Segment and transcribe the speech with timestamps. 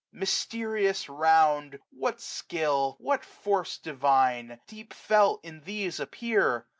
[0.15, 1.77] 2a Mysterious round!
[1.91, 4.59] what skill, what force divine.
[4.65, 6.65] Deep felt, in these appear!